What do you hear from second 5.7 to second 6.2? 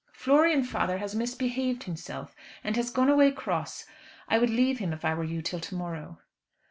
morrow."